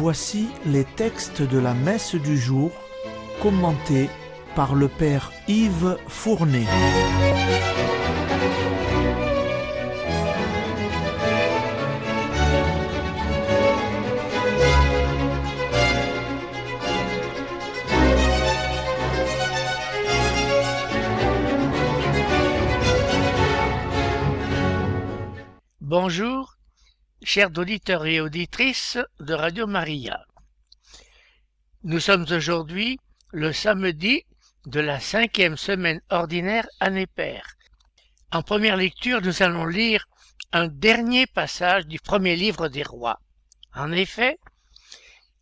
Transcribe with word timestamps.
Voici 0.00 0.46
les 0.64 0.84
textes 0.84 1.42
de 1.42 1.58
la 1.58 1.74
messe 1.74 2.14
du 2.14 2.38
jour 2.38 2.70
commentés 3.42 4.08
par 4.54 4.76
le 4.76 4.86
Père 4.86 5.32
Yves 5.48 5.96
Fournet. 6.06 6.66
Chers 27.28 27.50
auditeurs 27.58 28.06
et 28.06 28.22
auditrices 28.22 28.96
de 29.20 29.34
Radio 29.34 29.66
Maria. 29.66 30.24
Nous 31.84 32.00
sommes 32.00 32.24
aujourd'hui 32.30 32.98
le 33.32 33.52
samedi 33.52 34.24
de 34.64 34.80
la 34.80 34.98
cinquième 34.98 35.58
semaine 35.58 36.00
ordinaire 36.08 36.66
année 36.80 37.06
paire. 37.06 37.46
En 38.32 38.42
première 38.42 38.78
lecture, 38.78 39.20
nous 39.20 39.42
allons 39.42 39.66
lire 39.66 40.08
un 40.52 40.68
dernier 40.68 41.26
passage 41.26 41.86
du 41.86 41.98
premier 41.98 42.34
livre 42.34 42.68
des 42.68 42.82
rois. 42.82 43.20
En 43.74 43.92
effet, 43.92 44.38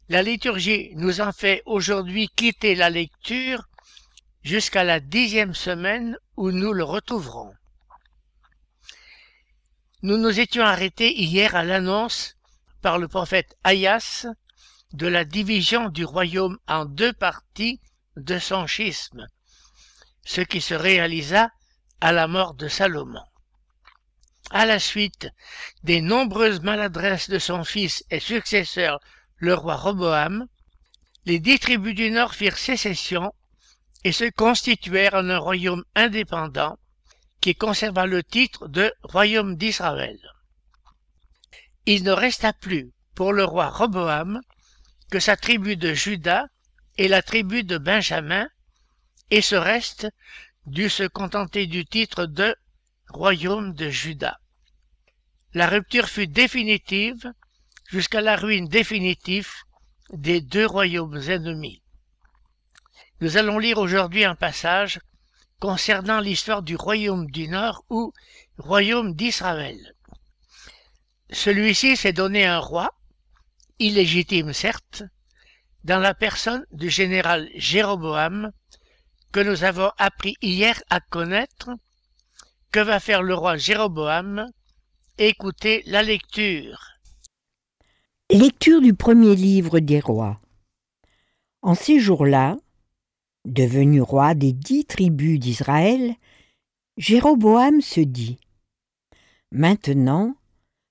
la 0.08 0.24
liturgie 0.24 0.90
nous 0.96 1.20
en 1.20 1.30
fait 1.30 1.62
aujourd'hui 1.66 2.28
quitter 2.34 2.74
la 2.74 2.90
lecture 2.90 3.62
jusqu'à 4.42 4.82
la 4.82 4.98
dixième 4.98 5.54
semaine 5.54 6.18
où 6.36 6.50
nous 6.50 6.72
le 6.72 6.82
retrouverons. 6.82 7.54
Nous 10.02 10.18
nous 10.18 10.40
étions 10.40 10.62
arrêtés 10.62 11.18
hier 11.18 11.56
à 11.56 11.64
l'annonce 11.64 12.36
par 12.82 12.98
le 12.98 13.08
prophète 13.08 13.56
Ayas 13.64 14.26
de 14.92 15.06
la 15.06 15.24
division 15.24 15.88
du 15.88 16.04
royaume 16.04 16.58
en 16.68 16.84
deux 16.84 17.14
parties 17.14 17.80
de 18.16 18.38
son 18.38 18.66
schisme, 18.66 19.26
ce 20.22 20.42
qui 20.42 20.60
se 20.60 20.74
réalisa 20.74 21.50
à 22.02 22.12
la 22.12 22.28
mort 22.28 22.52
de 22.52 22.68
Salomon. 22.68 23.24
À 24.50 24.66
la 24.66 24.78
suite 24.78 25.28
des 25.82 26.02
nombreuses 26.02 26.60
maladresses 26.60 27.30
de 27.30 27.38
son 27.38 27.64
fils 27.64 28.04
et 28.10 28.20
successeur, 28.20 29.00
le 29.36 29.54
roi 29.54 29.76
Roboam, 29.76 30.46
les 31.24 31.40
dix 31.40 31.58
tribus 31.58 31.94
du 31.94 32.10
Nord 32.10 32.34
firent 32.34 32.58
sécession 32.58 33.32
et 34.04 34.12
se 34.12 34.28
constituèrent 34.30 35.14
en 35.14 35.30
un 35.30 35.38
royaume 35.38 35.84
indépendant 35.94 36.78
qui 37.40 37.54
conserva 37.54 38.06
le 38.06 38.22
titre 38.22 38.68
de 38.68 38.92
royaume 39.02 39.56
d'Israël. 39.56 40.18
Il 41.86 42.02
ne 42.02 42.10
resta 42.10 42.52
plus 42.52 42.92
pour 43.14 43.32
le 43.32 43.44
roi 43.44 43.68
Roboam 43.68 44.40
que 45.10 45.20
sa 45.20 45.36
tribu 45.36 45.76
de 45.76 45.94
Juda 45.94 46.46
et 46.98 47.08
la 47.08 47.22
tribu 47.22 47.62
de 47.62 47.78
Benjamin, 47.78 48.48
et 49.30 49.42
ce 49.42 49.54
reste 49.54 50.08
dut 50.66 50.88
se 50.88 51.06
contenter 51.06 51.66
du 51.66 51.84
titre 51.84 52.26
de 52.26 52.56
royaume 53.08 53.72
de 53.74 53.88
Juda. 53.88 54.40
La 55.54 55.68
rupture 55.68 56.08
fut 56.08 56.26
définitive 56.26 57.32
jusqu'à 57.88 58.20
la 58.20 58.36
ruine 58.36 58.68
définitive 58.68 59.50
des 60.10 60.40
deux 60.40 60.66
royaumes 60.66 61.20
ennemis. 61.28 61.82
Nous 63.20 63.36
allons 63.36 63.58
lire 63.58 63.78
aujourd'hui 63.78 64.24
un 64.24 64.34
passage 64.34 65.00
concernant 65.60 66.20
l'histoire 66.20 66.62
du 66.62 66.76
royaume 66.76 67.30
du 67.30 67.48
Nord 67.48 67.84
ou 67.90 68.12
royaume 68.58 69.14
d'Israël. 69.14 69.94
Celui-ci 71.30 71.96
s'est 71.96 72.12
donné 72.12 72.46
un 72.46 72.58
roi, 72.58 72.90
illégitime 73.78 74.52
certes, 74.52 75.02
dans 75.84 75.98
la 75.98 76.14
personne 76.14 76.64
du 76.72 76.90
général 76.90 77.48
Jéroboam, 77.54 78.52
que 79.32 79.40
nous 79.40 79.64
avons 79.64 79.90
appris 79.98 80.36
hier 80.42 80.82
à 80.90 81.00
connaître. 81.00 81.70
Que 82.72 82.80
va 82.80 83.00
faire 83.00 83.22
le 83.22 83.34
roi 83.34 83.56
Jéroboam? 83.56 84.46
Écoutez 85.18 85.82
la 85.86 86.02
lecture. 86.02 86.78
Lecture 88.30 88.80
du 88.80 88.92
premier 88.92 89.36
livre 89.36 89.78
des 89.78 90.00
rois. 90.00 90.40
En 91.62 91.74
ces 91.74 92.00
jours-là, 92.00 92.56
Devenu 93.46 94.02
roi 94.02 94.34
des 94.34 94.52
dix 94.52 94.84
tribus 94.84 95.38
d'Israël, 95.38 96.16
Jéroboam 96.96 97.80
se 97.80 98.00
dit 98.00 98.38
Maintenant, 99.52 100.34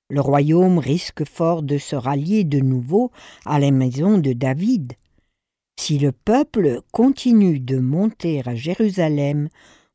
le 0.09 0.21
royaume 0.21 0.77
risque 0.77 1.25
fort 1.25 1.63
de 1.63 1.77
se 1.77 1.97
rallier 1.97 2.45
de 2.45 2.61
nouveau 2.61 3.11
à 3.45 3.59
la 3.59 3.71
maison 3.71 4.17
de 4.17 4.31
David. 4.31 4.93
Si 5.77 5.99
le 5.99 6.13
peuple 6.13 6.79
continue 6.93 7.59
de 7.59 7.77
monter 7.77 8.41
à 8.45 8.55
Jérusalem 8.55 9.49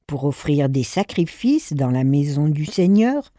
pour 0.06 0.24
offrir 0.24 0.68
des 0.68 0.82
sacrifices 0.82 1.72
dans 1.72 1.90
la 1.90 2.04
maison 2.04 2.46
du 2.46 2.66
Seigneur, 2.66 3.32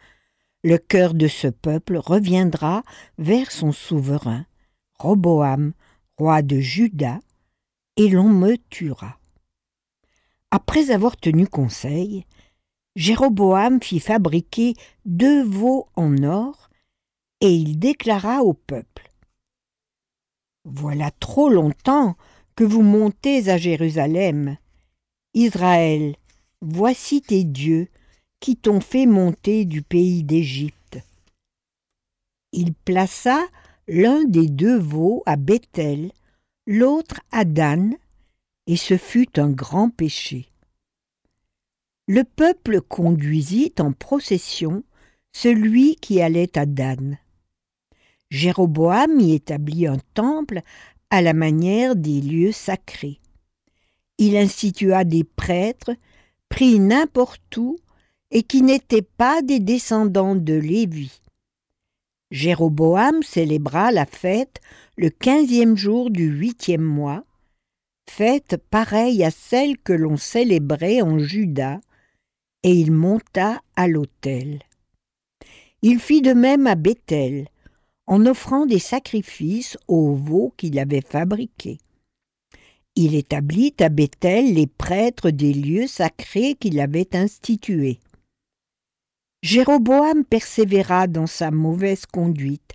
le 0.63 0.79
cœur 0.79 1.13
de 1.13 1.27
ce 1.27 1.47
peuple 1.47 1.97
reviendra 1.97 2.81
vers 3.19 3.51
son 3.51 3.71
souverain, 3.71 4.47
Roboam, 4.97 5.73
roi 6.17 6.41
de 6.41 6.59
Juda, 6.59 7.19
et 8.01 8.09
l'on 8.09 8.29
me 8.29 8.57
tuera. 8.71 9.19
Après 10.49 10.89
avoir 10.89 11.17
tenu 11.17 11.45
conseil, 11.45 12.25
Jéroboam 12.95 13.79
fit 13.79 13.99
fabriquer 13.99 14.73
deux 15.05 15.43
veaux 15.43 15.87
en 15.95 16.23
or, 16.23 16.71
et 17.41 17.53
il 17.53 17.77
déclara 17.77 18.41
au 18.41 18.53
peuple. 18.53 19.11
Voilà 20.65 21.11
trop 21.11 21.49
longtemps 21.49 22.15
que 22.55 22.63
vous 22.63 22.81
montez 22.81 23.49
à 23.49 23.57
Jérusalem. 23.57 24.57
Israël, 25.35 26.15
voici 26.61 27.21
tes 27.21 27.43
dieux 27.43 27.87
qui 28.39 28.57
t'ont 28.57 28.81
fait 28.81 29.05
monter 29.05 29.63
du 29.63 29.83
pays 29.83 30.23
d'Égypte. 30.23 30.97
Il 32.51 32.73
plaça 32.73 33.45
l'un 33.87 34.23
des 34.23 34.47
deux 34.47 34.79
veaux 34.79 35.21
à 35.27 35.35
Bethel, 35.35 36.11
l'autre 36.67 37.21
à 37.31 37.45
Dan, 37.45 37.95
et 38.67 38.77
ce 38.77 38.97
fut 38.97 39.39
un 39.39 39.49
grand 39.49 39.89
péché. 39.89 40.47
Le 42.07 42.23
peuple 42.23 42.81
conduisit 42.81 43.73
en 43.79 43.93
procession 43.93 44.83
celui 45.31 45.95
qui 45.95 46.21
allait 46.21 46.57
à 46.57 46.65
Dan. 46.65 47.17
Jéroboam 48.29 49.19
y 49.19 49.33
établit 49.33 49.87
un 49.87 49.99
temple 50.13 50.61
à 51.09 51.21
la 51.21 51.33
manière 51.33 51.95
des 51.95 52.21
lieux 52.21 52.51
sacrés. 52.51 53.19
Il 54.17 54.37
institua 54.37 55.03
des 55.03 55.23
prêtres 55.23 55.91
pris 56.49 56.79
n'importe 56.79 57.57
où 57.57 57.77
et 58.29 58.43
qui 58.43 58.61
n'étaient 58.61 59.01
pas 59.01 59.41
des 59.41 59.59
descendants 59.59 60.35
de 60.35 60.53
Lévi. 60.53 61.20
Jéroboam 62.31 63.21
célébra 63.23 63.91
la 63.91 64.05
fête 64.05 64.61
le 64.97 65.09
quinzième 65.09 65.75
jour 65.75 66.09
du 66.09 66.27
huitième 66.27 66.81
mois, 66.81 67.25
fête 68.09 68.57
pareille 68.69 69.23
à 69.23 69.31
celle 69.31 69.77
que 69.77 69.93
l'on 69.93 70.15
célébrait 70.17 71.01
en 71.01 71.19
Juda, 71.19 71.81
et 72.63 72.73
il 72.73 72.91
monta 72.91 73.61
à 73.75 73.87
l'autel. 73.87 74.61
Il 75.81 75.99
fit 75.99 76.21
de 76.21 76.33
même 76.33 76.67
à 76.67 76.75
Bethel, 76.75 77.47
en 78.07 78.25
offrant 78.25 78.65
des 78.65 78.79
sacrifices 78.79 79.77
aux 79.87 80.13
veaux 80.13 80.53
qu'il 80.57 80.77
avait 80.79 81.01
fabriqués. 81.01 81.79
Il 82.95 83.15
établit 83.15 83.73
à 83.79 83.89
Bethel 83.89 84.53
les 84.53 84.67
prêtres 84.67 85.31
des 85.31 85.53
lieux 85.53 85.87
sacrés 85.87 86.55
qu'il 86.55 86.79
avait 86.79 87.15
institués. 87.15 87.99
Jéroboam 89.41 90.23
persévéra 90.23 91.07
dans 91.07 91.25
sa 91.25 91.49
mauvaise 91.49 92.05
conduite. 92.05 92.73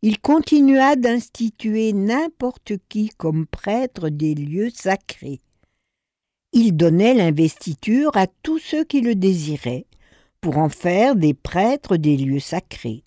Il 0.00 0.20
continua 0.20 0.94
d'instituer 0.94 1.92
n'importe 1.92 2.74
qui 2.88 3.08
comme 3.08 3.46
prêtre 3.46 4.08
des 4.08 4.34
lieux 4.34 4.70
sacrés. 4.70 5.40
Il 6.52 6.76
donnait 6.76 7.14
l'investiture 7.14 8.16
à 8.16 8.28
tous 8.28 8.58
ceux 8.58 8.84
qui 8.84 9.00
le 9.00 9.16
désiraient, 9.16 9.86
pour 10.40 10.58
en 10.58 10.68
faire 10.68 11.16
des 11.16 11.34
prêtres 11.34 11.96
des 11.96 12.16
lieux 12.16 12.40
sacrés. 12.40 13.02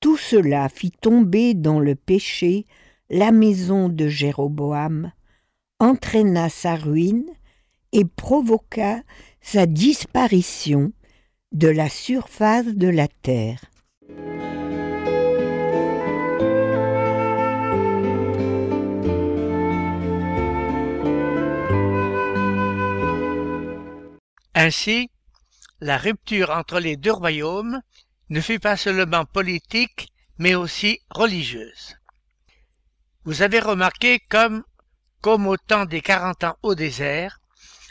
Tout 0.00 0.16
cela 0.16 0.68
fit 0.68 0.92
tomber 0.92 1.54
dans 1.54 1.78
le 1.78 1.94
péché 1.94 2.64
la 3.08 3.30
maison 3.30 3.88
de 3.88 4.08
Jéroboam, 4.08 5.12
entraîna 5.78 6.48
sa 6.48 6.74
ruine 6.74 7.28
et 7.92 8.04
provoqua 8.04 9.02
sa 9.40 9.66
disparition 9.66 10.92
de 11.52 11.68
la 11.68 11.88
surface 11.88 12.66
de 12.66 12.88
la 12.88 13.08
terre. 13.08 13.60
Ainsi, 24.54 25.10
la 25.80 25.96
rupture 25.96 26.50
entre 26.50 26.78
les 26.78 26.96
deux 26.96 27.12
royaumes 27.12 27.80
ne 28.28 28.40
fut 28.40 28.60
pas 28.60 28.76
seulement 28.76 29.24
politique, 29.24 30.08
mais 30.38 30.54
aussi 30.54 31.00
religieuse. 31.10 31.96
Vous 33.24 33.42
avez 33.42 33.58
remarqué 33.58 34.20
comme, 34.28 34.62
comme 35.20 35.46
au 35.46 35.56
temps 35.56 35.84
des 35.84 36.00
quarante 36.00 36.44
ans 36.44 36.56
au 36.62 36.74
désert, 36.74 37.40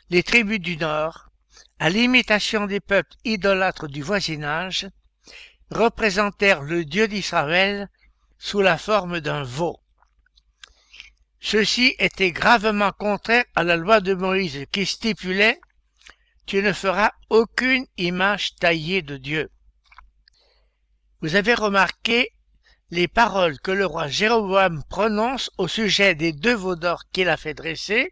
les 0.10 0.24
tribus 0.24 0.60
du 0.60 0.78
Nord, 0.78 1.29
à 1.80 1.90
l'imitation 1.90 2.66
des 2.66 2.82
peuples 2.82 3.16
idolâtres 3.24 3.88
du 3.88 4.02
voisinage, 4.02 4.88
représentèrent 5.72 6.62
le 6.62 6.84
Dieu 6.84 7.08
d'Israël 7.08 7.90
sous 8.38 8.62
la 8.62 8.78
forme 8.78 9.22
d'un 9.22 9.44
veau. 9.44 9.80
Ceci 11.40 11.96
était 12.00 12.32
gravement 12.32 12.92
contraire 12.92 13.46
à 13.56 13.64
la 13.64 13.78
loi 13.78 14.02
de 14.02 14.14
Moïse 14.14 14.66
qui 14.72 14.86
stipulait 14.86 15.60
Tu 16.46 16.62
ne 16.62 16.74
feras 16.74 17.12
aucune 17.30 17.86
image 17.98 18.56
taillée 18.56 19.02
de 19.02 19.16
Dieu. 19.16 19.50
Vous 21.22 21.36
avez 21.36 21.54
remarqué 21.54 22.34
les 22.92 23.08
paroles 23.08 23.60
que 23.60 23.72
le 23.72 23.86
roi 23.86 24.08
Jéroboam 24.08 24.84
prononce 24.90 25.52
au 25.58 25.68
sujet 25.68 26.16
des 26.16 26.34
deux 26.34 26.56
veaux 26.56 26.76
d'or 26.76 27.04
qu'il 27.12 27.30
a 27.30 27.38
fait 27.38 27.54
dresser. 27.54 28.12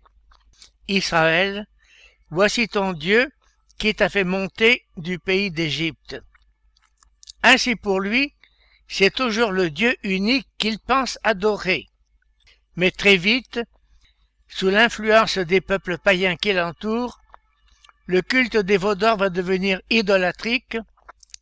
Israël, 0.88 1.68
voici 2.30 2.70
ton 2.70 2.94
Dieu 2.94 3.30
qui 3.77 3.94
t'a 3.94 4.09
fait 4.09 4.24
monter 4.24 4.85
du 4.97 5.19
pays 5.19 5.51
d'Égypte. 5.51 6.18
Ainsi 7.44 7.75
pour 7.75 8.00
lui, 8.00 8.33
c'est 8.88 9.13
toujours 9.13 9.51
le 9.51 9.69
Dieu 9.69 9.95
unique 10.03 10.47
qu'il 10.57 10.79
pense 10.79 11.19
adorer. 11.24 11.88
Mais 12.75 12.91
très 12.91 13.18
vite, 13.18 13.59
sous 14.47 14.69
l'influence 14.69 15.38
des 15.38 15.62
peuples 15.62 15.97
païens 15.97 16.35
qui 16.35 16.53
l'entourent, 16.53 17.19
le 18.06 18.21
culte 18.21 18.57
des 18.57 18.77
veaux 18.77 18.95
d'or 18.95 19.18
va 19.18 19.29
devenir 19.29 19.81
idolatrique 19.89 20.77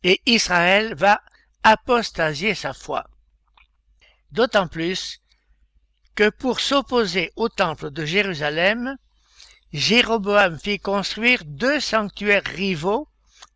et 0.02 0.20
Israël 0.26 0.94
va 0.94 1.20
apostasier 1.62 2.54
sa 2.54 2.72
foi. 2.72 3.06
D'autant 4.32 4.68
plus 4.68 5.20
que 6.14 6.28
pour 6.30 6.60
s'opposer 6.60 7.32
au 7.36 7.48
temple 7.48 7.90
de 7.90 8.04
Jérusalem, 8.04 8.96
Jéroboam 9.72 10.58
fit 10.58 10.78
construire 10.78 11.44
deux 11.44 11.80
sanctuaires 11.80 12.44
rivaux, 12.44 13.08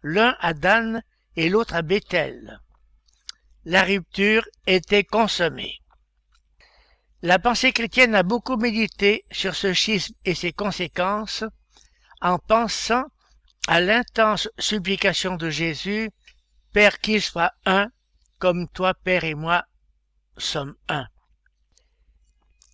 l'un 0.03 0.37
à 0.41 0.55
Dan 0.55 1.03
et 1.37 1.49
l'autre 1.49 1.75
à 1.75 1.83
Bethel. 1.83 2.61
La 3.65 3.85
rupture 3.85 4.47
était 4.67 5.05
consommée. 5.05 5.81
La 7.23 7.39
pensée 7.39 7.73
chrétienne 7.73 8.15
a 8.15 8.23
beaucoup 8.23 8.57
médité 8.57 9.25
sur 9.31 9.55
ce 9.55 9.73
schisme 9.73 10.15
et 10.25 10.35
ses 10.35 10.53
conséquences 10.53 11.45
en 12.21 12.39
pensant 12.39 13.05
à 13.69 13.81
l'intense 13.81 14.49
supplication 14.59 15.37
de 15.37 15.51
Jésus, 15.51 16.11
Père 16.73 16.99
qu'il 17.01 17.21
soit 17.21 17.53
un, 17.67 17.89
comme 18.39 18.69
toi, 18.69 18.95
Père 18.95 19.25
et 19.25 19.35
moi, 19.35 19.65
sommes 20.37 20.75
un. 20.89 21.07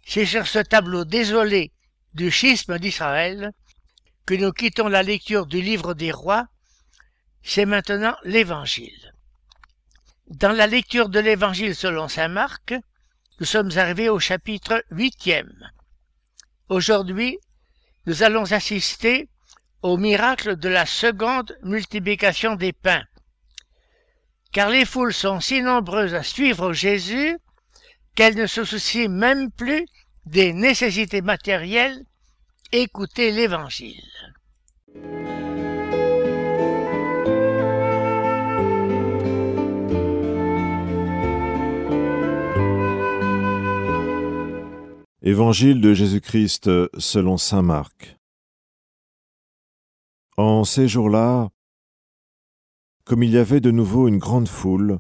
C'est 0.05 0.27
sur 0.27 0.47
ce 0.47 0.61
tableau 0.61 1.05
désolé 1.05 1.73
du 2.17 2.31
schisme 2.31 2.79
d'Israël 2.79 3.53
que 4.25 4.35
nous 4.35 4.51
quittons 4.51 4.89
la 4.89 5.03
lecture 5.03 5.47
du 5.47 5.61
livre 5.61 5.93
des 5.93 6.11
rois, 6.11 6.49
c'est 7.43 7.67
maintenant 7.67 8.17
l'Évangile. 8.25 9.15
Dans 10.29 10.53
la 10.53 10.67
lecture 10.67 11.11
de 11.11 11.21
l'Évangile 11.21 11.77
selon 11.77 12.09
saint 12.09 12.29
Marc, 12.29 12.75
nous 13.39 13.47
sommes 13.47 13.71
arrivés 13.77 14.09
au 14.09 14.19
chapitre 14.19 14.83
huitième. 14.91 15.71
Aujourd'hui, 16.71 17.39
nous 18.07 18.23
allons 18.23 18.51
assister 18.51 19.29
au 19.83 19.99
miracle 19.99 20.57
de 20.57 20.71
la 20.71 20.87
seconde 20.87 21.57
multiplication 21.63 22.57
des 22.57 22.73
pains. 22.73 23.05
Car 24.53 24.71
les 24.71 24.87
foules 24.87 25.13
sont 25.13 25.39
si 25.41 25.61
nombreuses 25.61 26.15
à 26.15 26.23
suivre 26.23 26.73
Jésus 26.73 27.37
qu'elles 28.15 28.37
ne 28.37 28.47
se 28.47 28.65
soucient 28.65 29.11
même 29.11 29.51
plus 29.53 29.87
des 30.27 30.53
nécessités 30.53 31.23
matérielles, 31.23 32.05
écoutez 32.73 33.31
l'Évangile. 33.31 34.03
Évangile 45.23 45.81
de 45.81 45.95
Jésus-Christ 45.95 46.71
selon 46.99 47.37
Saint 47.37 47.63
Marc. 47.63 48.17
En 50.37 50.65
ces 50.65 50.87
jours-là, 50.87 51.51
comme 53.05 53.23
il 53.23 53.31
y 53.31 53.39
avait 53.39 53.61
de 53.61 53.71
nouveau 53.71 54.09
une 54.09 54.19
grande 54.19 54.49
foule, 54.49 54.99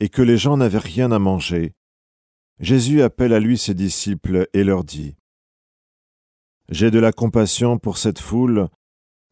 et 0.00 0.08
que 0.08 0.22
les 0.22 0.38
gens 0.38 0.56
n'avaient 0.56 0.78
rien 0.78 1.10
à 1.10 1.18
manger, 1.18 1.74
Jésus 2.60 3.02
appelle 3.02 3.32
à 3.32 3.38
lui 3.38 3.56
ses 3.56 3.74
disciples 3.74 4.48
et 4.52 4.64
leur 4.64 4.82
dit 4.82 5.14
J'ai 6.70 6.90
de 6.90 6.98
la 6.98 7.12
compassion 7.12 7.78
pour 7.78 7.98
cette 7.98 8.18
foule, 8.18 8.68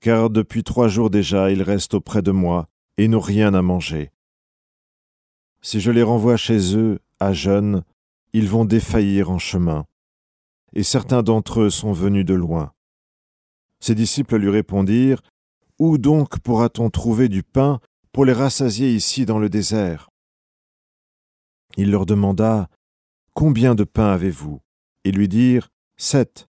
car 0.01 0.31
depuis 0.31 0.63
trois 0.63 0.87
jours 0.87 1.11
déjà 1.11 1.51
ils 1.51 1.63
restent 1.63 1.95
auprès 1.95 2.23
de 2.23 2.31
moi 2.31 2.69
et 2.99 3.09
n'ont 3.09 3.21
rien 3.21 3.53
à 3.55 3.63
manger. 3.63 4.13
Si 5.61 5.81
je 5.81 5.91
les 5.91 6.05
renvoie 6.05 6.37
chez 6.37 6.77
eux, 6.77 7.01
à 7.19 7.33
jeûne, 7.33 7.83
ils 8.33 8.49
vont 8.49 8.65
défaillir 8.65 9.31
en 9.31 9.39
chemin. 9.39 9.87
Et 10.75 10.85
certains 10.85 11.23
d'entre 11.23 11.63
eux 11.63 11.71
sont 11.71 11.93
venus 11.93 12.25
de 12.25 12.35
loin. 12.35 12.73
Ses 13.81 13.97
disciples 13.97 14.37
lui 14.37 14.51
répondirent 14.51 15.23
Où 15.81 15.99
donc 15.99 16.39
pourra-t-on 16.39 16.91
trouver 16.91 17.29
du 17.29 17.43
pain 17.43 17.81
pour 18.13 18.25
les 18.25 18.33
rassasier 18.33 18.95
ici 18.95 19.27
dans 19.27 19.41
le 19.41 19.49
désert? 19.49 20.11
Il 21.77 21.91
leur 21.91 22.07
demanda 22.07 22.69
Combien 23.37 23.75
de 23.75 23.85
pains 23.85 24.13
avez-vous? 24.13 24.63
Ils 25.05 25.15
lui 25.15 25.29
dirent 25.29 25.69
Sept. 25.99 26.49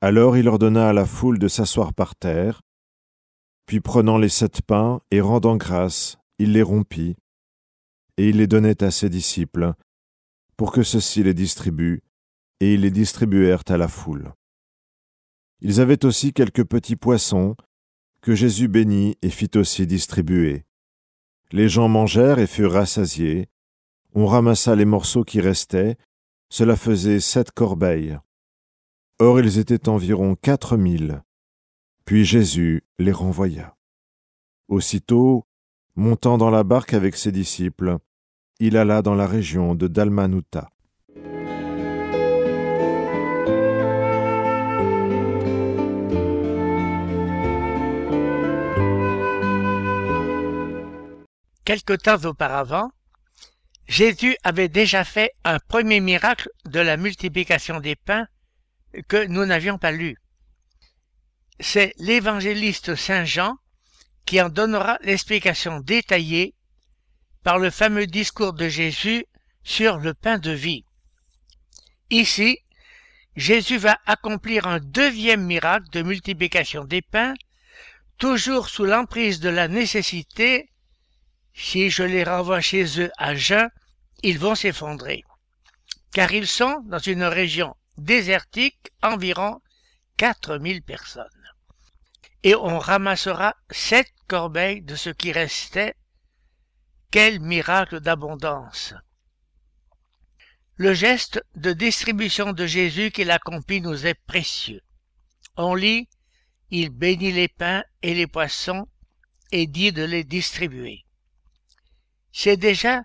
Alors 0.00 0.36
il 0.36 0.48
ordonna 0.48 0.88
à 0.88 0.92
la 0.92 1.06
foule 1.06 1.38
de 1.38 1.46
s'asseoir 1.46 1.94
par 1.94 2.16
terre, 2.16 2.60
puis 3.66 3.78
prenant 3.78 4.18
les 4.18 4.28
sept 4.28 4.62
pains 4.62 5.00
et 5.12 5.20
rendant 5.20 5.56
grâce, 5.56 6.18
il 6.40 6.54
les 6.54 6.62
rompit, 6.62 7.14
et 8.16 8.30
il 8.30 8.38
les 8.38 8.48
donnait 8.48 8.82
à 8.82 8.90
ses 8.90 9.10
disciples, 9.10 9.74
pour 10.56 10.72
que 10.72 10.82
ceux-ci 10.82 11.22
les 11.22 11.34
distribuent, 11.34 12.02
et 12.58 12.74
ils 12.74 12.80
les 12.80 12.90
distribuèrent 12.90 13.62
à 13.68 13.76
la 13.76 13.86
foule. 13.86 14.32
Ils 15.60 15.80
avaient 15.80 16.04
aussi 16.04 16.32
quelques 16.32 16.64
petits 16.64 16.96
poissons, 16.96 17.54
que 18.22 18.34
Jésus 18.34 18.66
bénit 18.66 19.18
et 19.22 19.30
fit 19.30 19.52
aussi 19.54 19.86
distribuer. 19.86 20.64
Les 21.52 21.68
gens 21.68 21.86
mangèrent 21.86 22.40
et 22.40 22.48
furent 22.48 22.72
rassasiés, 22.72 23.51
on 24.14 24.26
ramassa 24.26 24.76
les 24.76 24.84
morceaux 24.84 25.24
qui 25.24 25.40
restaient, 25.40 25.96
cela 26.50 26.76
faisait 26.76 27.20
sept 27.20 27.50
corbeilles. 27.50 28.18
Or 29.18 29.40
ils 29.40 29.58
étaient 29.58 29.88
environ 29.88 30.34
quatre 30.34 30.76
mille. 30.76 31.22
Puis 32.04 32.24
Jésus 32.24 32.84
les 32.98 33.12
renvoya. 33.12 33.76
Aussitôt, 34.68 35.46
montant 35.96 36.38
dans 36.38 36.50
la 36.50 36.64
barque 36.64 36.94
avec 36.94 37.16
ses 37.16 37.32
disciples, 37.32 37.98
il 38.58 38.76
alla 38.76 39.02
dans 39.02 39.14
la 39.14 39.26
région 39.26 39.74
de 39.74 39.88
Dalmanuta. 39.88 40.70
Quelque 51.64 51.92
temps 51.94 52.28
auparavant, 52.28 52.90
Jésus 53.88 54.36
avait 54.42 54.68
déjà 54.68 55.04
fait 55.04 55.32
un 55.44 55.58
premier 55.58 56.00
miracle 56.00 56.48
de 56.64 56.80
la 56.80 56.96
multiplication 56.96 57.80
des 57.80 57.96
pains 57.96 58.26
que 59.08 59.26
nous 59.26 59.44
n'avions 59.44 59.78
pas 59.78 59.92
lu. 59.92 60.16
C'est 61.60 61.94
l'évangéliste 61.98 62.94
Saint 62.94 63.24
Jean 63.24 63.56
qui 64.24 64.40
en 64.40 64.48
donnera 64.48 64.98
l'explication 65.02 65.80
détaillée 65.80 66.54
par 67.42 67.58
le 67.58 67.70
fameux 67.70 68.06
discours 68.06 68.52
de 68.52 68.68
Jésus 68.68 69.26
sur 69.64 69.98
le 69.98 70.14
pain 70.14 70.38
de 70.38 70.50
vie. 70.50 70.84
Ici, 72.10 72.58
Jésus 73.36 73.78
va 73.78 73.98
accomplir 74.06 74.66
un 74.66 74.78
deuxième 74.78 75.44
miracle 75.44 75.88
de 75.90 76.02
multiplication 76.02 76.84
des 76.84 77.02
pains, 77.02 77.34
toujours 78.18 78.68
sous 78.68 78.84
l'emprise 78.84 79.40
de 79.40 79.48
la 79.48 79.68
nécessité 79.68 80.71
si 81.54 81.90
je 81.90 82.02
les 82.02 82.24
renvoie 82.24 82.60
chez 82.60 83.00
eux 83.00 83.10
à 83.18 83.34
jeun, 83.34 83.70
ils 84.22 84.38
vont 84.38 84.54
s'effondrer, 84.54 85.24
car 86.12 86.32
ils 86.32 86.46
sont 86.46 86.80
dans 86.86 86.98
une 86.98 87.24
région 87.24 87.76
désertique 87.98 88.90
environ 89.02 89.60
quatre 90.16 90.58
mille 90.58 90.82
personnes. 90.82 91.26
Et 92.42 92.54
on 92.54 92.78
ramassera 92.78 93.54
sept 93.70 94.12
corbeilles 94.26 94.82
de 94.82 94.96
ce 94.96 95.10
qui 95.10 95.32
restait. 95.32 95.94
Quel 97.10 97.40
miracle 97.40 98.00
d'abondance. 98.00 98.94
Le 100.76 100.94
geste 100.94 101.44
de 101.54 101.72
distribution 101.72 102.52
de 102.52 102.66
Jésus 102.66 103.10
qu'il 103.10 103.30
accomplit 103.30 103.80
nous 103.80 104.06
est 104.06 104.18
précieux. 104.26 104.80
On 105.56 105.74
lit, 105.74 106.08
il 106.70 106.88
bénit 106.88 107.32
les 107.32 107.48
pains 107.48 107.84
et 108.00 108.14
les 108.14 108.26
poissons 108.26 108.88
et 109.52 109.66
dit 109.66 109.92
de 109.92 110.02
les 110.02 110.24
distribuer. 110.24 111.04
C'est 112.32 112.56
déjà 112.56 113.04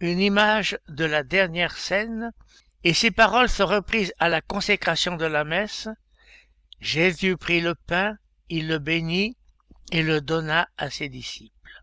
une 0.00 0.20
image 0.20 0.78
de 0.88 1.04
la 1.04 1.24
dernière 1.24 1.76
scène 1.76 2.32
Et 2.84 2.94
ces 2.94 3.10
paroles 3.10 3.48
sont 3.48 3.66
reprises 3.66 4.14
à 4.20 4.28
la 4.28 4.40
consécration 4.40 5.16
de 5.16 5.26
la 5.26 5.44
messe. 5.44 5.88
Jésus 6.80 7.36
prit 7.36 7.60
le 7.60 7.74
pain, 7.74 8.16
il 8.48 8.68
le 8.68 8.78
bénit 8.78 9.36
et 9.90 10.02
le 10.02 10.20
donna 10.20 10.68
à 10.76 10.90
ses 10.90 11.08
disciples. 11.08 11.82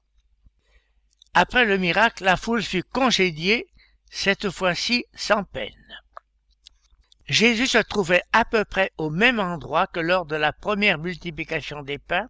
Après 1.33 1.65
le 1.65 1.77
miracle, 1.77 2.23
la 2.23 2.37
foule 2.37 2.63
fut 2.63 2.83
congédiée, 2.83 3.67
cette 4.09 4.49
fois-ci 4.49 5.05
sans 5.13 5.43
peine. 5.43 5.99
Jésus 7.27 7.67
se 7.67 7.79
trouvait 7.79 8.23
à 8.31 8.45
peu 8.45 8.63
près 8.63 8.91
au 8.97 9.09
même 9.09 9.41
endroit 9.41 9.87
que 9.87 9.99
lors 9.99 10.25
de 10.25 10.37
la 10.37 10.53
première 10.53 10.97
multiplication 10.97 11.81
des 11.81 11.97
pains, 11.97 12.29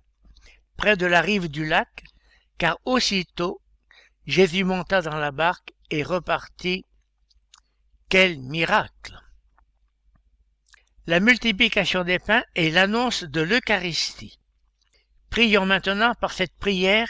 près 0.76 0.98
de 0.98 1.06
la 1.06 1.22
rive 1.22 1.50
du 1.50 1.66
lac, 1.66 2.04
car 2.58 2.80
aussitôt 2.86 3.62
Jésus 4.26 4.64
monta 4.64 5.02
dans 5.02 5.18
la 5.18 5.32
barque 5.32 5.74
et 5.92 6.04
repartit. 6.04 6.86
Quel 8.10 8.40
miracle 8.40 9.20
La 11.06 11.20
multiplication 11.20 12.04
des 12.04 12.20
pains 12.20 12.44
est 12.56 12.70
l'annonce 12.70 13.24
de 13.24 13.42
l'Eucharistie. 13.42 14.40
Prions 15.30 15.66
maintenant 15.66 16.14
par 16.16 16.32
cette 16.34 16.56
prière 16.58 17.10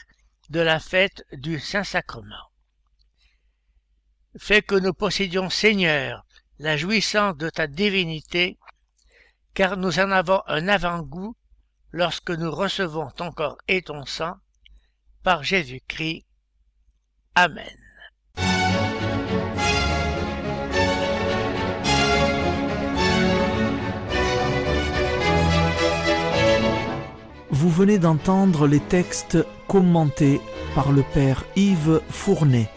de 0.49 0.59
la 0.59 0.79
fête 0.79 1.25
du 1.31 1.59
Saint-Sacrement. 1.59 2.51
Fais 4.37 4.61
que 4.61 4.75
nous 4.75 4.93
possédions, 4.93 5.49
Seigneur, 5.49 6.25
la 6.59 6.75
jouissance 6.75 7.37
de 7.37 7.49
ta 7.49 7.67
divinité, 7.67 8.57
car 9.53 9.77
nous 9.77 9.99
en 9.99 10.11
avons 10.11 10.41
un 10.47 10.67
avant-goût 10.67 11.35
lorsque 11.91 12.31
nous 12.31 12.51
recevons 12.51 13.09
ton 13.11 13.31
corps 13.31 13.57
et 13.69 13.81
ton 13.81 14.05
sang 14.05 14.35
par 15.23 15.43
Jésus-Christ. 15.43 16.25
Amen. 17.35 17.65
Vous 27.51 27.69
venez 27.69 27.99
d'entendre 27.99 28.67
les 28.67 28.79
textes 28.79 29.37
commentés 29.67 30.39
par 30.75 30.93
le 30.93 31.03
Père 31.13 31.43
Yves 31.57 31.99
Fournet. 32.09 32.69